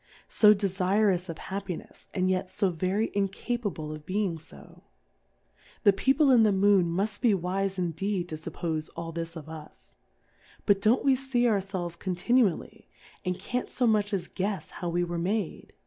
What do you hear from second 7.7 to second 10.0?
indeed to fuppofe all this of us.